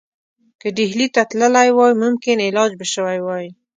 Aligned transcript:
که 0.61 0.67
ډهلي 0.77 1.07
ته 1.15 1.21
تللی 1.31 1.69
وای 1.77 1.93
ممکن 2.03 2.37
علاج 2.47 2.71
به 2.79 2.85
شوی 2.93 3.19
وای. 3.25 3.45